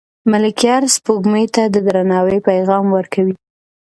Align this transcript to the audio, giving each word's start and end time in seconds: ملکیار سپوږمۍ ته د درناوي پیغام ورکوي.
ملکیار 0.31 0.83
سپوږمۍ 0.95 1.45
ته 1.55 1.63
د 1.73 1.75
درناوي 1.87 2.39
پیغام 2.49 2.85
ورکوي. 2.97 3.35